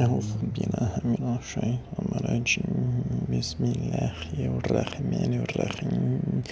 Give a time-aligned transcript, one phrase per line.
[0.00, 2.74] أعوذ بالله من الشيطان الرجيم
[3.28, 6.42] بسم الله الرحمن الرحيم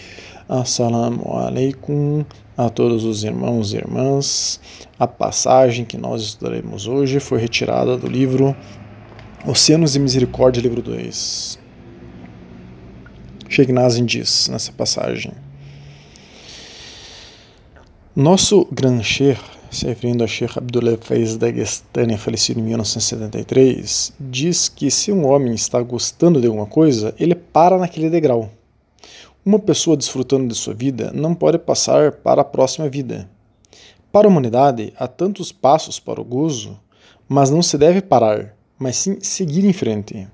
[0.48, 2.24] Assalamu alaikum
[2.56, 4.60] a todos os irmãos e irmãs.
[4.98, 8.54] A passagem que nós estudaremos hoje foi retirada do livro
[9.46, 11.58] Oceanos e Misericórdia, livro 2.
[13.48, 15.32] Sheikh Nazim diz nessa passagem:
[18.14, 19.40] Nosso Gran Sheikh
[19.75, 25.53] se referindo a Sheikh Abdullah Faiz Dagestani, falecido em 1973, diz que se um homem
[25.53, 28.49] está gostando de alguma coisa, ele para naquele degrau.
[29.45, 33.29] Uma pessoa desfrutando de sua vida não pode passar para a próxima vida.
[34.11, 36.79] Para a humanidade, há tantos passos para o gozo,
[37.27, 40.27] mas não se deve parar, mas sim seguir em frente.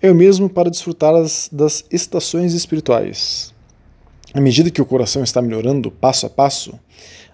[0.00, 3.54] É o mesmo para desfrutar as, das estações espirituais.
[4.34, 6.78] À medida que o coração está melhorando passo a passo,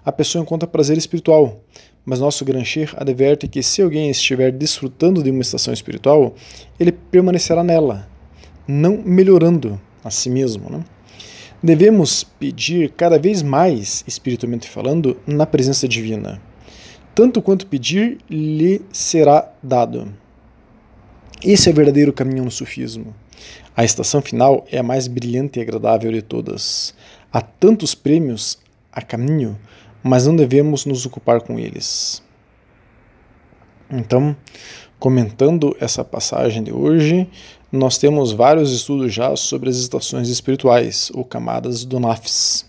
[0.09, 1.61] a pessoa encontra prazer espiritual.
[2.03, 6.35] Mas nosso Grancher adverte que se alguém estiver desfrutando de uma estação espiritual,
[6.81, 8.09] ele permanecerá nela,
[8.67, 10.71] não melhorando a si mesmo.
[10.71, 10.83] Né?
[11.63, 16.41] Devemos pedir cada vez mais, espiritualmente falando, na presença divina.
[17.15, 20.11] Tanto quanto pedir, lhe será dado.
[21.45, 23.15] Esse é o verdadeiro caminho no sufismo.
[23.77, 26.95] A estação final é a mais brilhante e agradável de todas.
[27.31, 28.59] Há tantos prêmios
[28.91, 29.59] a caminho,
[30.03, 32.23] mas não devemos nos ocupar com eles.
[33.91, 34.37] Então,
[34.99, 37.29] comentando essa passagem de hoje,
[37.71, 42.67] nós temos vários estudos já sobre as estações espirituais, ou camadas do Nafs.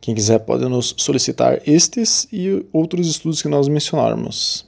[0.00, 4.66] Quem quiser pode nos solicitar estes e outros estudos que nós mencionarmos.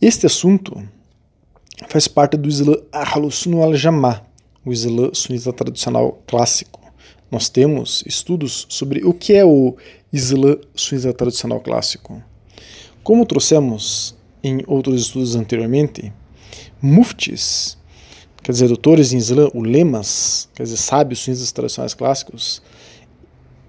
[0.00, 0.82] Este assunto
[1.88, 4.22] faz parte do Islã Ahlus al-Jamá,
[4.64, 6.80] o Islã sunita tradicional clássico
[7.30, 9.76] nós temos estudos sobre o que é o
[10.12, 12.22] Islã sunita tradicional clássico.
[13.02, 16.12] Como trouxemos em outros estudos anteriormente,
[16.82, 17.78] muftis,
[18.42, 22.62] quer dizer, doutores em Islã, ulemas, quer dizer, sábios sunitas tradicionais clássicos,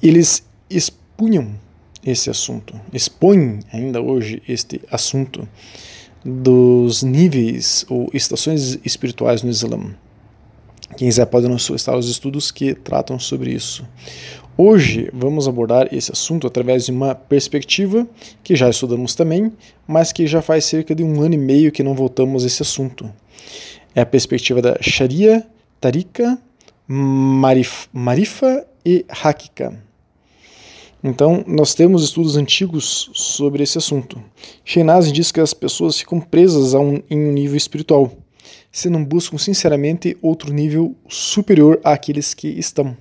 [0.01, 1.59] eles expunham
[2.03, 5.47] esse assunto, expõem ainda hoje este assunto
[6.25, 9.95] dos níveis ou estações espirituais no Islã.
[10.97, 13.87] Quem quiser pode nos solicitar os estudos que tratam sobre isso.
[14.57, 18.07] Hoje vamos abordar esse assunto através de uma perspectiva
[18.43, 19.51] que já estudamos também,
[19.87, 22.61] mas que já faz cerca de um ano e meio que não voltamos a esse
[22.61, 23.11] assunto.
[23.95, 25.47] É a perspectiva da Sharia,
[25.79, 26.37] Tarika,
[26.87, 29.73] Marif, Marifa e Hakika.
[31.03, 34.21] Então, nós temos estudos antigos sobre esse assunto.
[34.63, 38.11] Sheinazin diz que as pessoas ficam presas um, em um nível espiritual
[38.71, 42.95] se não buscam sinceramente outro nível superior àqueles que estão.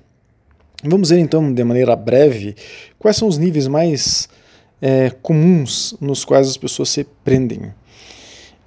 [0.83, 2.55] Vamos ver então, de maneira breve,
[2.97, 4.27] quais são os níveis mais
[4.81, 7.73] é, comuns nos quais as pessoas se prendem.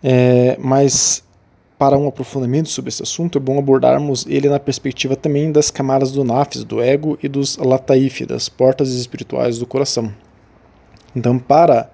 [0.03, 1.25] É, mas
[1.77, 6.13] para um aprofundamento sobre esse assunto, é bom abordarmos ele na perspectiva também das camadas
[6.13, 10.15] do nafs, do ego e dos lataif, das portas espirituais do coração.
[11.17, 11.93] Então, para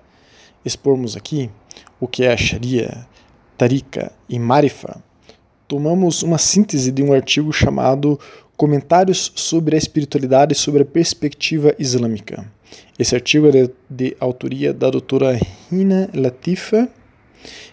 [0.64, 1.50] expormos aqui
[1.98, 3.06] o que é a Sharia,
[3.56, 5.02] Tarika e Marifa,
[5.66, 8.18] tomamos uma síntese de um artigo chamado
[8.60, 12.44] Comentários sobre a Espiritualidade sobre a Perspectiva Islâmica.
[12.98, 15.40] Esse artigo é de, de autoria da doutora
[15.72, 16.86] Hina Latifa,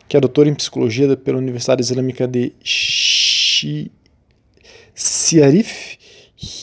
[0.08, 2.54] que é doutora em Psicologia pela Universidade Islâmica de
[4.96, 5.98] Syarif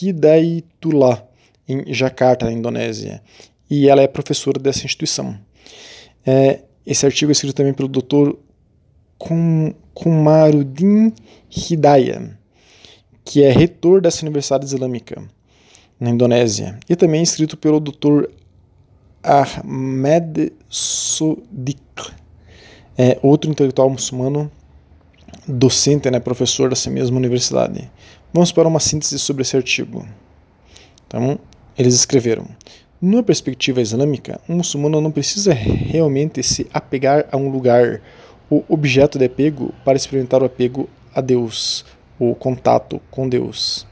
[0.00, 1.22] Hidayatullah,
[1.68, 3.22] em Jakarta, na Indonésia.
[3.68, 5.38] E ela é professora dessa instituição.
[6.24, 8.38] É, esse artigo é escrito também pelo Dr.
[9.92, 11.12] Kumarudin
[11.50, 12.38] Hidayah,
[13.24, 15.22] que é reitor dessa Universidade Islâmica
[15.98, 18.26] na Indonésia, e também escrito pelo Dr.
[19.22, 21.78] Ahmed Sodik,
[22.96, 24.50] é outro intelectual muçulmano,
[25.48, 27.90] docente, né, professor dessa mesma universidade.
[28.32, 30.06] Vamos para uma síntese sobre esse artigo.
[31.06, 31.38] Então,
[31.78, 32.46] eles escreveram:
[33.00, 38.00] Numa perspectiva islâmica, um muçulmano não precisa realmente se apegar a um lugar
[38.50, 41.84] o objeto de apego para experimentar o apego a Deus,
[42.18, 43.86] o contato com Deus.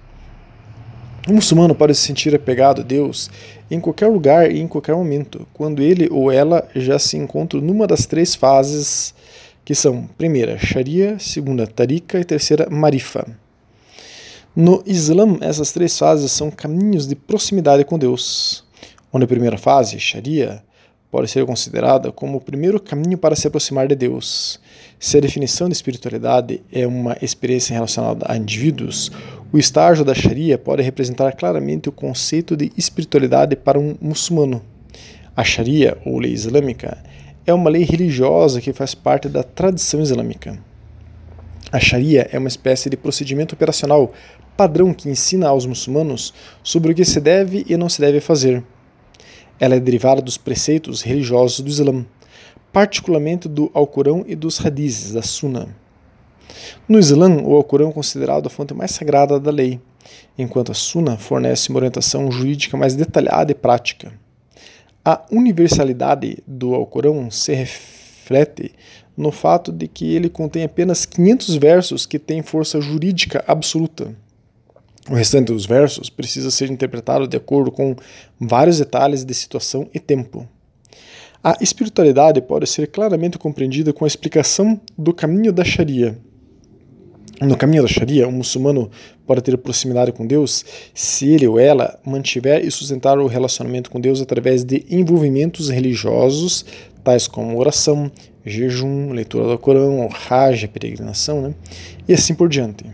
[1.29, 3.31] O muçulmano pode se sentir apegado a Deus
[3.71, 7.87] em qualquer lugar e em qualquer momento, quando ele ou ela já se encontra numa
[7.87, 9.15] das três fases
[9.65, 13.27] que são: primeira, Sharia, segunda, Tarika e terceira, Marifa.
[14.55, 18.65] No Islã, essas três fases são caminhos de proximidade com Deus,
[19.13, 20.63] onde a primeira fase, Sharia,
[21.11, 24.61] pode ser considerada como o primeiro caminho para se aproximar de Deus.
[25.03, 29.11] Se a definição de espiritualidade é uma experiência relacionada a indivíduos,
[29.53, 34.63] o estágio da Sharia pode representar claramente o conceito de espiritualidade para um muçulmano.
[35.37, 37.03] A Sharia, ou lei islâmica,
[37.45, 40.57] é uma lei religiosa que faz parte da tradição islâmica.
[41.73, 44.13] A Sharia é uma espécie de procedimento operacional
[44.57, 46.33] padrão que ensina aos muçulmanos
[46.63, 48.63] sobre o que se deve e não se deve fazer.
[49.59, 52.07] Ela é derivada dos preceitos religiosos do Islã,
[52.73, 55.69] particularmente do Alcorão e dos Hadizes, da Sunna.
[56.89, 59.81] No Islã, o Alcorão é considerado a fonte mais sagrada da lei,
[60.39, 64.13] enquanto a Sunna fornece uma orientação jurídica mais detalhada e prática.
[65.05, 68.73] A universalidade do Alcorão se reflete
[69.17, 74.15] no fato de que ele contém apenas 500 versos que têm força jurídica absoluta.
[75.11, 77.97] O restante dos versos precisa ser interpretado de acordo com
[78.41, 80.49] vários detalhes de situação e tempo.
[81.45, 86.17] A espiritualidade pode ser claramente compreendida com a explicação do caminho da Sharia.
[87.41, 88.89] No caminho da Sharia, um muçulmano
[89.27, 94.01] pode ter proximidade com Deus se ele ou ela mantiver e sustentar o relacionamento com
[94.01, 96.65] Deus através de envolvimentos religiosos,
[97.03, 98.09] tais como oração,
[98.47, 101.55] jejum, leitura do Corão, Hajj, peregrinação, né?
[102.07, 102.85] e assim por diante.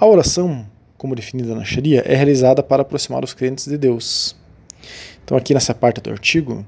[0.00, 4.34] A oração, como definida na Sharia, é realizada para aproximar os crentes de Deus.
[5.22, 6.64] Então aqui nessa parte do artigo,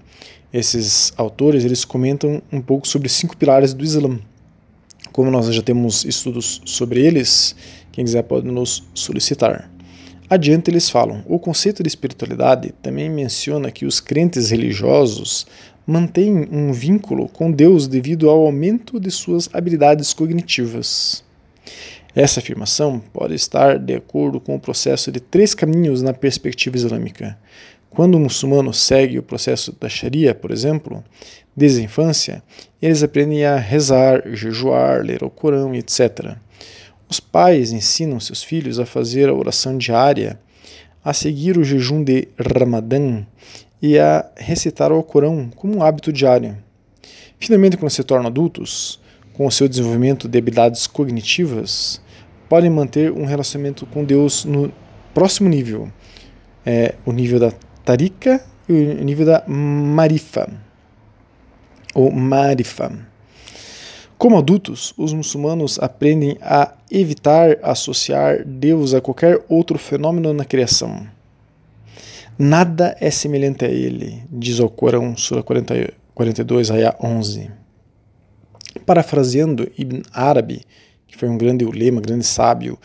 [0.52, 4.18] esses autores eles comentam um pouco sobre cinco pilares do Islã.
[5.12, 7.54] Como nós já temos estudos sobre eles,
[7.92, 9.70] quem quiser pode nos solicitar.
[10.30, 15.46] Adiante eles falam: o conceito de espiritualidade também menciona que os crentes religiosos
[15.86, 21.24] mantém um vínculo com Deus devido ao aumento de suas habilidades cognitivas.
[22.14, 27.38] Essa afirmação pode estar de acordo com o processo de três caminhos na perspectiva islâmica.
[27.90, 31.02] Quando o muçulmano segue o processo da Sharia, por exemplo,
[31.56, 32.42] desde a infância,
[32.80, 36.36] eles aprendem a rezar, jejuar, ler o Corão, etc.
[37.08, 40.38] Os pais ensinam seus filhos a fazer a oração diária,
[41.04, 43.24] a seguir o jejum de Ramadã
[43.80, 46.56] e a recitar o Alcorão como um hábito diário.
[47.38, 49.00] Finalmente, quando se tornam adultos,
[49.32, 52.00] com o seu desenvolvimento de habilidades cognitivas,
[52.48, 54.72] podem manter um relacionamento com Deus no
[55.14, 55.88] próximo nível,
[56.66, 57.52] é, o nível da
[57.88, 60.46] tarika e o nível da marifa,
[61.94, 62.92] ou marifa.
[64.18, 71.06] Como adultos, os muçulmanos aprendem a evitar associar Deus a qualquer outro fenômeno na criação
[72.38, 77.50] Nada é semelhante a ele, diz o Corão, Sura 40, 42, Ayah 11.
[78.84, 80.60] Parafraseando Ibn Arabi,
[81.06, 82.78] que foi um grande ulema, grande sábio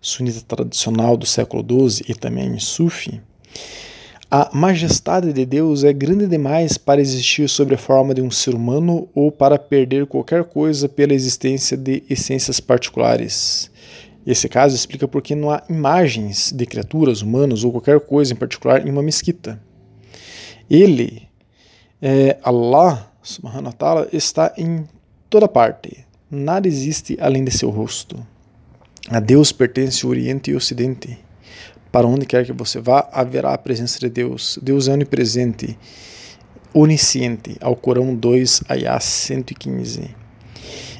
[0.00, 3.20] sunita tradicional do século XII e também sufi,
[4.30, 8.54] a majestade de Deus é grande demais para existir sob a forma de um ser
[8.54, 13.68] humano ou para perder qualquer coisa pela existência de essências particulares.
[14.24, 18.36] Esse caso explica por que não há imagens de criaturas, humanos ou qualquer coisa em
[18.36, 19.60] particular em uma mesquita.
[20.70, 21.22] Ele,
[22.00, 24.86] é, Allah subhanahu wa ta'ala, está em
[25.28, 26.06] toda parte.
[26.30, 28.24] Nada existe além de seu rosto.
[29.08, 31.18] A Deus pertence o Oriente e o Ocidente.
[31.92, 34.58] Para onde quer que você vá, haverá a presença de Deus.
[34.62, 35.76] Deus é onipresente,
[36.72, 37.56] onisciente.
[37.60, 40.10] Ao Corão 2, Ayah 115.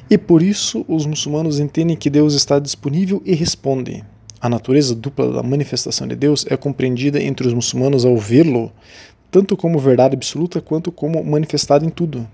[0.09, 4.03] E por isso os muçulmanos entendem que Deus está disponível e responde.
[4.41, 8.71] A natureza dupla da manifestação de Deus é compreendida entre os muçulmanos ao vê-lo,
[9.29, 12.27] tanto como verdade absoluta quanto como manifestado em tudo.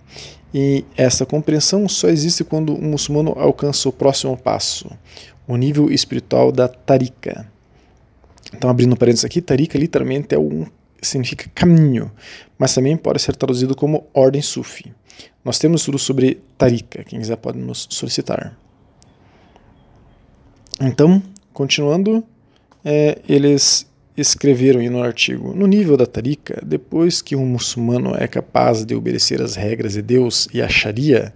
[0.51, 4.89] E essa compreensão só existe quando o muçulmano alcança o próximo passo,
[5.47, 7.45] o nível espiritual da tarika.
[8.53, 10.65] Então, abrindo parênteses aqui, tarika literalmente é um,
[11.01, 12.11] significa caminho,
[12.57, 14.93] mas também pode ser traduzido como ordem sufi.
[15.43, 18.57] Nós temos tudo sobre Tarika, quem quiser pode nos solicitar.
[20.79, 21.21] Então,
[21.53, 22.23] continuando,
[22.83, 28.85] é, eles escreveram no artigo: no nível da Tarika, depois que um muçulmano é capaz
[28.85, 31.33] de obedecer as regras de Deus e a Sharia,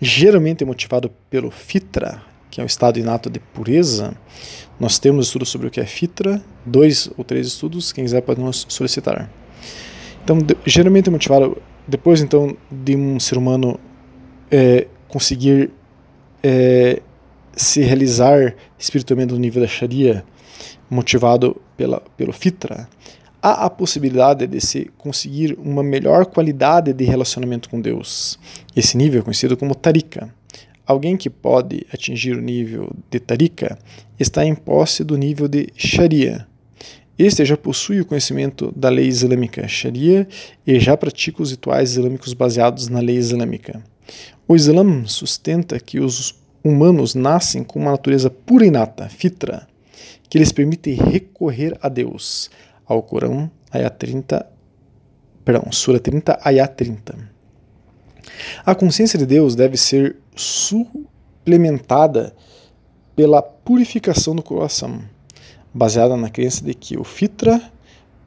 [0.00, 2.22] geralmente motivado pelo Fitra,
[2.56, 4.16] que é o estado inato de pureza,
[4.80, 8.40] nós temos estudos sobre o que é Fitra, dois ou três estudos, quem quiser pode
[8.40, 9.30] nos solicitar.
[10.24, 13.78] Então, de, geralmente motivado depois então de um ser humano
[14.50, 15.70] é, conseguir
[16.42, 17.02] é,
[17.54, 20.24] se realizar espiritualmente no nível da Sharia,
[20.88, 22.88] motivado pela, pelo Fitra,
[23.42, 28.38] há a possibilidade de se conseguir uma melhor qualidade de relacionamento com Deus.
[28.74, 30.34] Esse nível é conhecido como Tarika.
[30.86, 33.78] Alguém que pode atingir o nível de Tarika
[34.18, 36.46] está em posse do nível de Sharia,
[37.18, 40.28] este já possui o conhecimento da lei islâmica Sharia
[40.66, 43.82] e já pratica os rituais islâmicos baseados na lei islâmica.
[44.46, 49.66] O Islã sustenta que os humanos nascem com uma natureza pura e inata, fitra,
[50.28, 52.50] que lhes permite recorrer a Deus.
[52.84, 54.46] Ao Corão, ayat 30,
[55.42, 57.25] perdão, Sura 30, ayat 30.
[58.64, 62.34] A consciência de Deus deve ser suplementada
[63.14, 65.00] pela purificação do coração,
[65.72, 67.60] baseada na crença de que o fitra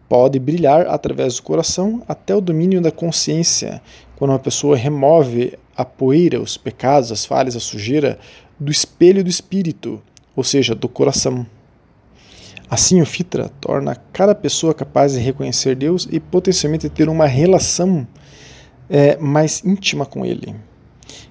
[0.10, 3.80] pode brilhar através do coração até o domínio da consciência,
[4.16, 8.18] quando uma pessoa remove a poeira, os pecados, as falhas, a sujeira
[8.60, 10.02] do espelho do espírito,
[10.36, 11.46] ou seja, do coração.
[12.70, 18.06] Assim, o Fitra torna cada pessoa capaz de reconhecer Deus e potencialmente ter uma relação
[18.90, 20.56] é, mais íntima com Ele.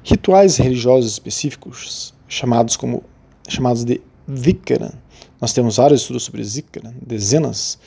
[0.03, 3.03] Rituais religiosos específicos, chamados como
[3.49, 4.93] chamados de Vikara,
[5.41, 7.79] nós temos vários estudos sobre Zikara, dezenas,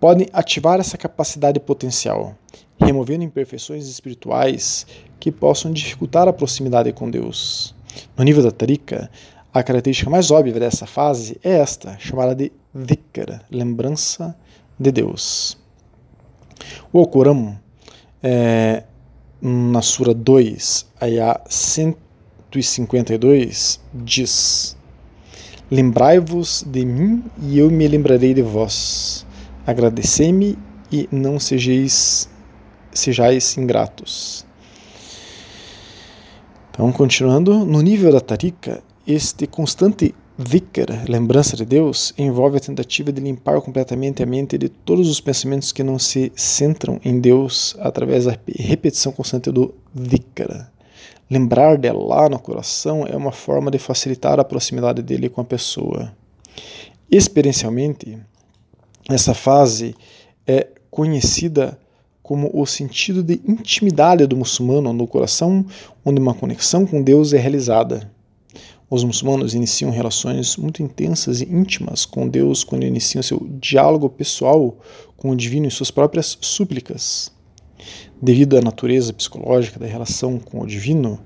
[0.00, 2.34] podem ativar essa capacidade potencial,
[2.80, 4.86] removendo imperfeições espirituais
[5.20, 7.74] que possam dificultar a proximidade com Deus.
[8.16, 9.10] No nível da Tarika,
[9.52, 14.36] a característica mais óbvia dessa fase é esta, chamada de Vikara, lembrança
[14.78, 15.56] de Deus.
[16.92, 17.58] O Alcorão,
[18.22, 18.84] é,
[19.40, 24.76] na Sura 2, Ayah 152, diz:
[25.70, 29.24] Lembrai-vos de mim e eu me lembrarei de vós
[29.70, 30.58] agradecei-me
[30.90, 32.28] e não sejais,
[32.92, 34.44] sejais ingratos.
[36.70, 43.12] Então, continuando, no nível da tarika, este constante vikara, lembrança de Deus, envolve a tentativa
[43.12, 47.76] de limpar completamente a mente de todos os pensamentos que não se centram em Deus
[47.78, 50.72] através da repetição constante do vikara.
[51.30, 55.44] Lembrar dela lá no coração é uma forma de facilitar a proximidade dele com a
[55.44, 56.10] pessoa.
[57.10, 58.18] Experiencialmente,
[59.10, 59.94] essa fase
[60.46, 61.78] é conhecida
[62.22, 65.66] como o sentido de intimidade do muçulmano no coração,
[66.04, 68.10] onde uma conexão com Deus é realizada.
[68.92, 74.76] Os muçulmanos iniciam relações muito intensas e íntimas com Deus quando iniciam seu diálogo pessoal
[75.16, 77.30] com o divino em suas próprias súplicas.
[78.20, 81.20] Devido à natureza psicológica da relação com o divino,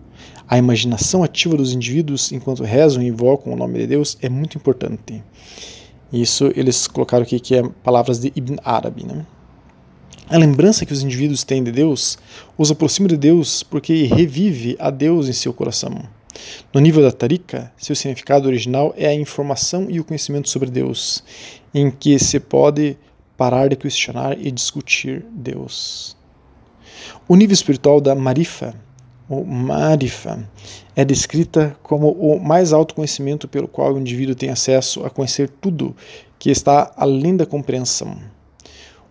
[0.47, 4.59] a imaginação ativa dos indivíduos enquanto rezam e invocam o nome de Deus é muito
[4.59, 5.25] importante.
[6.13, 9.07] Isso eles colocaram aqui que é palavras de Ibn Arabi.
[9.07, 9.25] Né?
[10.29, 12.19] A lembrança que os indivíduos têm de Deus
[12.59, 16.14] os aproxima de Deus porque revive a Deus em seu coração.
[16.73, 21.23] No nível da tarika, seu significado original é a informação e o conhecimento sobre Deus,
[21.75, 22.97] em que se pode
[23.37, 26.17] parar de questionar e discutir Deus.
[27.29, 28.75] O nível espiritual da marifa
[29.29, 30.47] o Marifa,
[30.95, 35.49] é descrita como o mais alto conhecimento pelo qual o indivíduo tem acesso a conhecer
[35.49, 35.97] tudo
[36.39, 38.19] que está além da compreensão.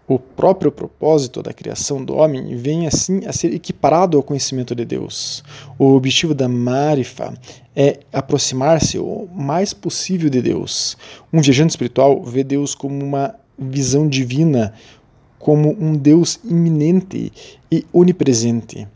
[0.07, 4.83] O próprio propósito da criação do homem vem assim a ser equiparado ao conhecimento de
[4.83, 5.43] Deus.
[5.79, 7.33] O objetivo da Marifa
[7.75, 10.97] é aproximar-se o mais possível de Deus.
[11.31, 14.73] Um viajante espiritual vê Deus como uma visão divina,
[15.39, 17.31] como um Deus iminente
[17.71, 18.87] e onipresente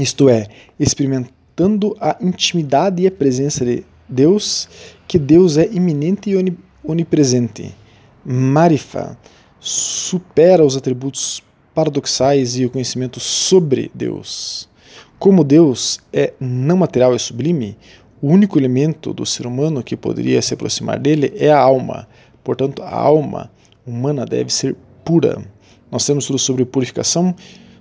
[0.00, 0.46] isto é,
[0.78, 4.68] experimentando a intimidade e a presença de Deus,
[5.06, 7.74] que Deus é iminente e onipresente.
[8.24, 9.18] Marifa
[9.62, 11.40] supera os atributos
[11.72, 14.68] paradoxais e o conhecimento sobre Deus.
[15.18, 17.78] Como Deus é não material e sublime,
[18.20, 22.08] o único elemento do ser humano que poderia se aproximar dele é a alma.
[22.42, 23.50] Portanto, a alma
[23.86, 25.40] humana deve ser pura.
[25.90, 27.34] Nós temos tudo sobre purificação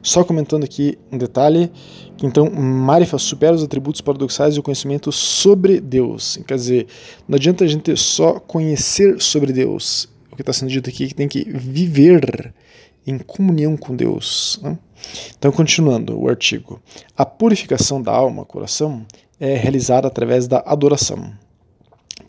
[0.03, 1.71] só comentando aqui um detalhe,
[2.17, 6.39] que então Marifa supera os atributos paradoxais e o conhecimento sobre Deus.
[6.47, 6.87] Quer dizer,
[7.27, 10.09] não adianta a gente só conhecer sobre Deus.
[10.31, 12.53] O que está sendo dito aqui é que tem que viver
[13.05, 14.59] em comunhão com Deus.
[14.61, 14.77] Né?
[15.37, 16.81] Então, continuando o artigo.
[17.17, 19.05] A purificação da alma, coração,
[19.39, 21.33] é realizada através da adoração.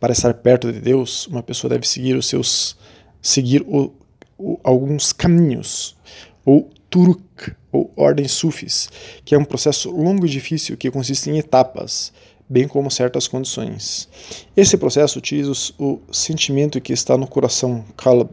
[0.01, 2.77] Para estar perto de Deus, uma pessoa deve seguir os seus
[3.21, 3.93] seguir o,
[4.37, 5.97] o, alguns caminhos
[6.45, 8.91] ou turuk, ou ordem sufis,
[9.25, 12.13] que é um processo longo e difícil que consiste em etapas,
[12.53, 14.07] bem como certas condições.
[14.55, 18.29] Esse processo utiliza o sentimento que está no coração, kalb,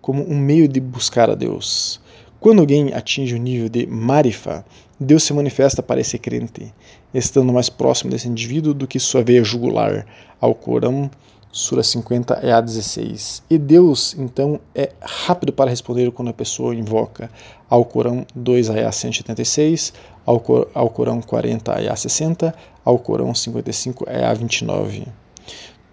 [0.00, 2.00] como um meio de buscar a Deus.
[2.38, 4.64] Quando alguém atinge o nível de marifa,
[4.98, 6.72] Deus se manifesta para esse crente,
[7.12, 10.06] estando mais próximo desse indivíduo do que sua veia jugular,
[10.40, 11.10] ao Corão
[11.54, 13.42] Sura 50 é a 16.
[13.50, 17.30] E Deus, então, é rápido para responder quando a pessoa invoca
[17.68, 19.92] ao Corão 2 a 176,
[20.24, 25.06] ao, Cor ao Corão 40 a 60, ao Corão 55 a 29.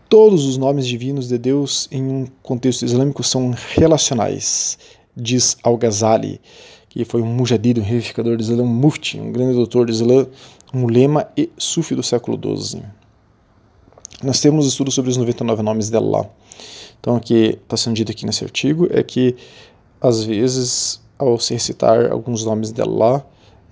[0.07, 4.77] Todos os nomes divinos de Deus em um contexto islâmico são relacionais,
[5.15, 6.39] diz Al-Ghazali,
[6.87, 10.25] que foi um mujadid, um revificador do Islã, um mufti, um grande doutor do Islã,
[10.73, 12.81] um lema e sufi do século XII.
[14.21, 16.29] Nós temos estudos sobre os 99 nomes de Allah.
[16.99, 19.35] Então, o que está sendo dito aqui nesse artigo é que,
[20.01, 23.25] às vezes, ao se recitar alguns nomes de Allah,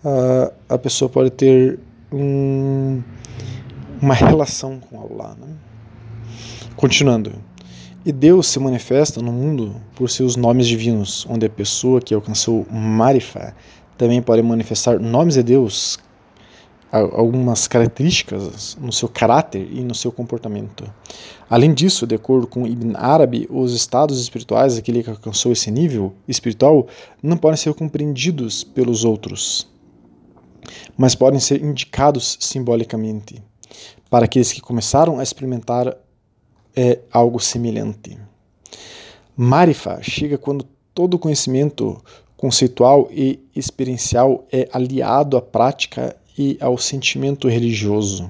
[0.03, 1.77] a, a pessoa pode ter
[2.11, 3.01] um,
[4.01, 5.35] uma relação com Allah.
[5.39, 5.47] Né?
[6.77, 7.33] Continuando.
[8.05, 12.65] E Deus se manifesta no mundo por seus nomes divinos, onde a pessoa que alcançou
[12.71, 13.53] Marifa
[13.97, 15.99] também pode manifestar nomes de Deus,
[16.91, 20.89] algumas características no seu caráter e no seu comportamento.
[21.49, 26.13] Além disso, de acordo com Ibn Arabi, os estados espirituais daquele que alcançou esse nível
[26.27, 26.87] espiritual
[27.21, 29.67] não podem ser compreendidos pelos outros,
[30.97, 33.43] mas podem ser indicados simbolicamente
[34.09, 35.95] para aqueles que começaram a experimentar
[36.75, 38.17] é, algo semelhante.
[39.35, 42.01] Marifa chega quando todo conhecimento
[42.37, 48.27] conceitual e experiencial é aliado à prática e ao sentimento religioso.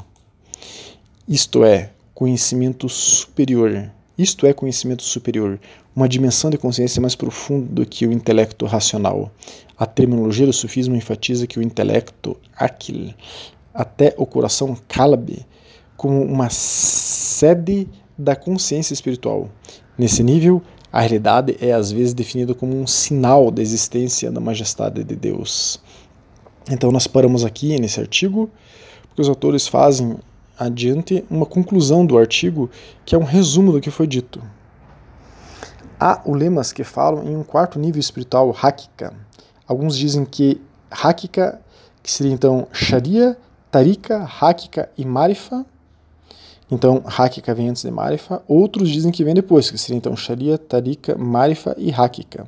[1.28, 3.92] Isto é, conhecimento superior.
[4.18, 5.60] Isto é conhecimento superior,
[5.96, 9.32] uma dimensão de consciência mais profunda do que o intelecto racional.
[9.78, 13.14] A terminologia do sufismo enfatiza que o intelecto, aquil,
[13.72, 15.46] até o coração kalb,
[15.96, 17.88] como uma sede
[18.18, 19.50] da consciência espiritual.
[19.96, 25.04] Nesse nível, a realidade é às vezes definida como um sinal da existência da majestade
[25.04, 25.80] de Deus.
[26.70, 28.50] Então nós paramos aqui nesse artigo,
[29.08, 30.18] porque os autores fazem
[30.58, 32.70] adiante uma conclusão do artigo,
[33.06, 34.42] que é um resumo do que foi dito.
[36.00, 39.14] Há ulemas que falam em um quarto nível espiritual, Hakika.
[39.68, 41.62] Alguns dizem que Hakika,
[42.04, 43.38] que seria então Sharia,
[43.72, 45.66] Tarika, Hakika e Marifa.
[46.70, 48.44] Então, Hakika vem antes de Marifa.
[48.48, 52.48] Outros dizem que vem depois, que seria então Sharia, Tarika, Marifa e Hakika.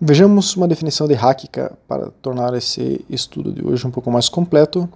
[0.00, 4.88] Vejamos uma definição de Hakika para tornar esse estudo de hoje um pouco mais completo,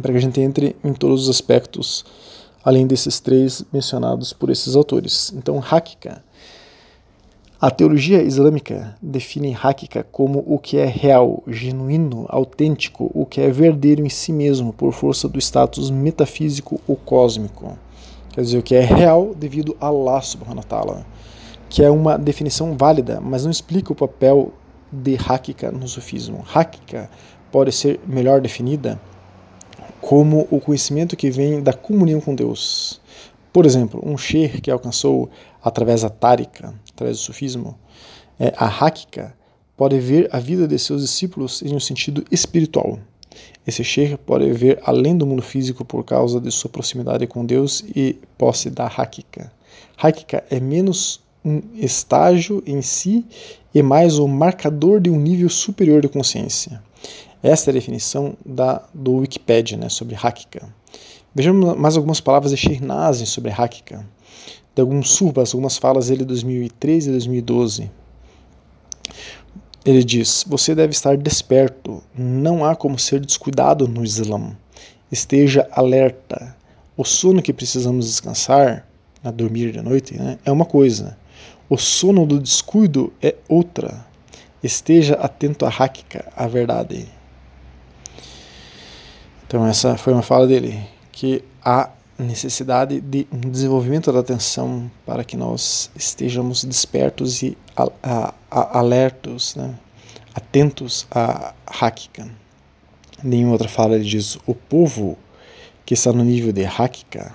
[0.00, 2.02] para que a gente entre em todos os aspectos,
[2.64, 5.30] além desses três mencionados por esses autores.
[5.36, 6.24] Então, Hakika.
[7.60, 13.50] A teologia islâmica define Hakika como o que é real, genuíno, autêntico, o que é
[13.50, 17.76] verdadeiro em si mesmo, por força do status metafísico ou cósmico.
[18.32, 21.06] Quer dizer, o que é real devido a Allah subhanahu wa ta'ala
[21.72, 24.52] que é uma definição válida, mas não explica o papel
[24.92, 26.44] de Hakika no sufismo.
[26.54, 27.08] Hakika
[27.50, 29.00] pode ser melhor definida
[29.98, 33.00] como o conhecimento que vem da comunhão com Deus.
[33.50, 35.30] Por exemplo, um sheikh que alcançou
[35.64, 37.78] através da Tarika, através do sufismo,
[38.38, 39.34] é, a Hakika,
[39.74, 42.98] pode ver a vida de seus discípulos em um sentido espiritual.
[43.66, 47.82] Esse sheikh pode ver além do mundo físico por causa de sua proximidade com Deus
[47.96, 49.50] e posse da Hakika.
[49.96, 53.24] Hakika é menos um estágio em si
[53.74, 56.82] e mais o marcador de um nível superior de consciência.
[57.42, 60.68] Esta é a definição da, do Wikipedia né, sobre Hakika.
[61.34, 64.06] Vejamos mais algumas palavras de Shirnazi sobre Hakika.
[64.74, 67.90] De alguns surbas, algumas falas dele de 2013 e 2012.
[69.84, 72.02] Ele diz: Você deve estar desperto.
[72.16, 74.56] Não há como ser descuidado no Islã.
[75.10, 76.56] Esteja alerta.
[76.96, 78.86] O sono que precisamos descansar,
[79.24, 81.16] a dormir de noite, né, é uma coisa.
[81.72, 84.04] O sono do descuido é outra.
[84.62, 87.08] Esteja atento à Hakika, a verdade.
[89.46, 95.24] Então essa foi uma fala dele, que há necessidade de um desenvolvimento da atenção para
[95.24, 99.74] que nós estejamos despertos e a, a, a, alertos, né?
[100.34, 102.28] atentos à Hakika.
[103.24, 105.16] Nenhuma outra fala ele diz, o povo
[105.86, 107.34] que está no nível de Hakika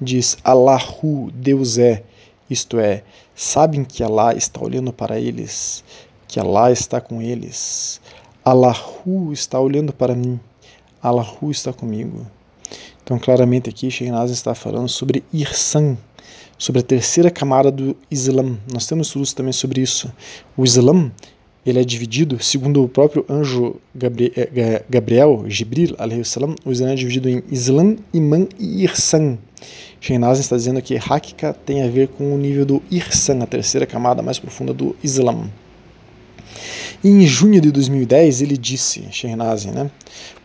[0.00, 2.02] diz Allahu, Deus é,
[2.48, 3.02] isto é,
[3.34, 5.82] sabem que Allah está olhando para eles,
[6.28, 8.00] que Allah está com eles.
[8.44, 10.38] Allahu está olhando para mim,
[11.02, 12.26] Allahu está comigo.
[13.02, 15.96] Então, claramente aqui, Sheikhnaz está falando sobre Irsan,
[16.58, 18.56] sobre a terceira camada do Islã.
[18.72, 20.12] Nós temos estudos também sobre isso.
[20.56, 21.10] O Islã
[21.64, 25.96] ele é dividido, segundo o próprio anjo eh, Gabriel, Jibril,
[26.64, 29.38] o Islã é dividido em Islã, Iman e Irsan.
[30.06, 33.84] Shehnazin está dizendo que Hakika tem a ver com o nível do Irsan, a terceira
[33.84, 35.50] camada mais profunda do Islã.
[37.02, 39.90] E em junho de 2010 ele disse, Shehnazin, né?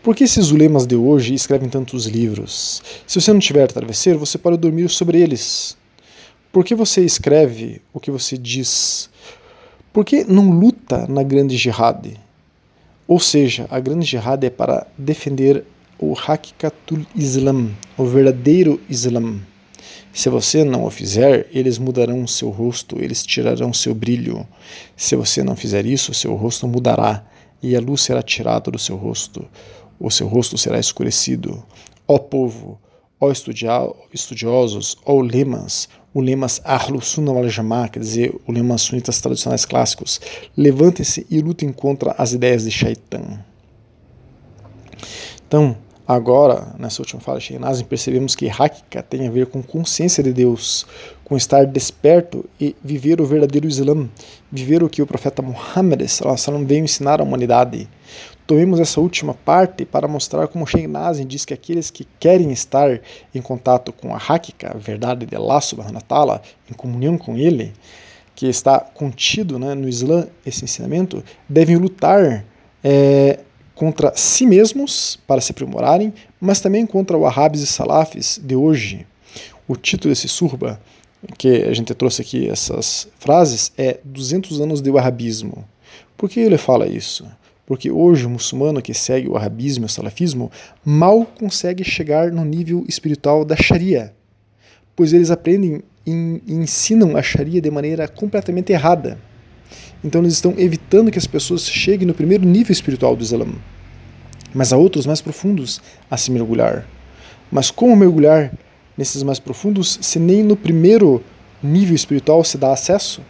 [0.02, 2.82] Por que esses ulemas de hoje escrevem tantos livros?
[3.06, 5.76] Se você não tiver travesseiro, você pode dormir sobre eles.
[6.50, 9.08] Por que você escreve o que você diz?
[9.92, 12.18] Por que não luta na grande jihad?
[13.06, 15.64] Ou seja, a grande jihad é para defender
[16.00, 19.51] o Hakikatul Islam, o verdadeiro Islam.
[20.12, 24.46] Se você não o fizer, eles mudarão seu rosto, eles tirarão seu brilho.
[24.96, 27.24] Se você não fizer isso, seu rosto mudará
[27.62, 29.48] e a luz será tirada do seu rosto.
[29.98, 31.64] O seu rosto será escurecido.
[32.06, 32.78] Ó povo,
[33.18, 40.20] ó estudiosos, ó lemas, ulemas Ahlus Sunnah wal quer dizer, ulemas sunitas tradicionais clássicos,
[40.56, 43.44] levantem-se e lutem contra as ideias de Shaitan.
[45.46, 50.22] Então, agora, nessa última fala de Sheinazim, percebemos que Hakika tem a ver com consciência
[50.22, 50.86] de Deus,
[51.24, 54.08] com estar desperto e viver o verdadeiro Islã,
[54.50, 56.02] viver o que o profeta Muhammad
[56.66, 57.88] veio ensinar à humanidade.
[58.46, 63.00] Tomemos essa última parte para mostrar como Sheikh Nazim diz que aqueles que querem estar
[63.34, 67.36] em contato com a Hakika, a verdade de Allah subhanahu wa ta'ala, em comunhão com
[67.36, 67.72] Ele,
[68.34, 72.44] que está contido né, no Islã, esse ensinamento, devem lutar
[72.82, 73.38] é,
[73.74, 79.06] contra si mesmos para se aprimorarem, mas também contra o Wahhabis e Salafis de hoje.
[79.66, 80.80] O título desse surba,
[81.38, 85.64] que a gente trouxe aqui essas frases, é 200 anos de Wahhabismo.
[86.16, 87.26] Por que ele fala isso?
[87.66, 90.50] Porque hoje o muçulmano que segue o arabismo e o salafismo
[90.84, 94.12] mal consegue chegar no nível espiritual da Sharia,
[94.94, 99.18] pois eles aprendem e ensinam a Sharia de maneira completamente errada.
[100.02, 103.46] Então eles estão evitando que as pessoas cheguem no primeiro nível espiritual do Islã.
[104.54, 105.80] Mas há outros mais profundos
[106.10, 106.86] a se mergulhar.
[107.50, 108.52] Mas como mergulhar
[108.96, 111.22] nesses mais profundos se nem no primeiro
[111.62, 113.22] nível espiritual se dá acesso?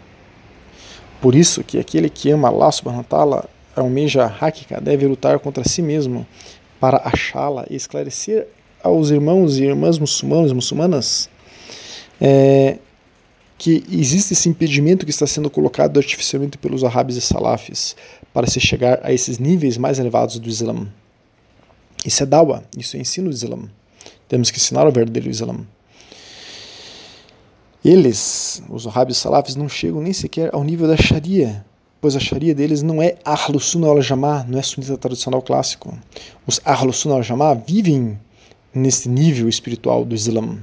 [1.20, 3.44] Por isso que aquele que ama Allah subhanahu wa
[3.76, 6.26] almeja Hakika deve lutar contra si mesmo
[6.80, 8.48] para achá-la e esclarecer
[8.82, 11.30] aos irmãos e irmãs muçulmanos e muçulmanas
[12.20, 12.78] é,
[13.62, 17.94] que existe esse impedimento que está sendo colocado artificialmente pelos árabes e salafis
[18.34, 20.88] para se chegar a esses níveis mais elevados do Islã.
[22.04, 23.70] Isso é dawa, isso é ensino do Islã.
[24.26, 25.60] Temos que ensinar o verdadeiro Islã.
[27.84, 31.64] Eles, os árabes e salafis, não chegam nem sequer ao nível da Sharia,
[32.00, 35.96] pois a Sharia deles não é Ahlus Sunnah al Jamá, não é sunita tradicional clássico.
[36.44, 38.18] Os Ahlus Sunnah al Jamá vivem
[38.74, 40.58] nesse nível espiritual do Islã.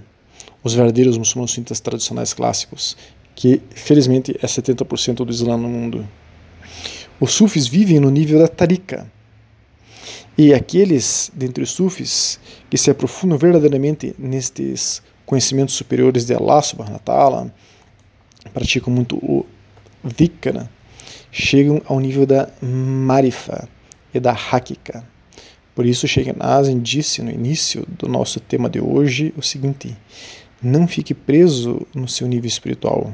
[0.63, 2.97] Os verdadeiros muçulmanos sunitas tradicionais clássicos,
[3.35, 6.07] que felizmente é 70% do Islã no mundo.
[7.19, 9.09] Os sufis vivem no nível da tarika.
[10.37, 16.93] E aqueles dentre os sufis que se aprofundam verdadeiramente nestes conhecimentos superiores de Allah subhanahu
[16.93, 17.53] wa ta'ala,
[18.53, 19.45] praticam muito o
[20.03, 20.69] dhikra,
[21.31, 23.67] chegam ao nível da marifa
[24.13, 25.05] e da hakika.
[25.75, 29.95] Por isso, Sheikh Nazim disse no início do nosso tema de hoje o seguinte:
[30.61, 33.13] não fique preso no seu nível espiritual.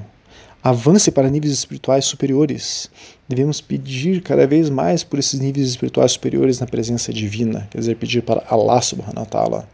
[0.63, 2.89] Avance para níveis espirituais superiores.
[3.29, 7.95] Devemos pedir cada vez mais por esses níveis espirituais superiores na presença divina, quer dizer,
[7.97, 9.69] pedir para Allah subhanahu wa ta'ala.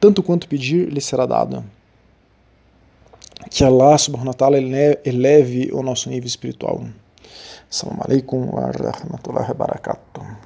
[0.00, 1.64] Tanto quanto pedir, lhe será dado.
[3.50, 6.84] Que Allah subhanahu wa ta'ala eleve o nosso nível espiritual.
[7.70, 10.45] Assalamu alaikum wa rahmatullahi wa barakatuh.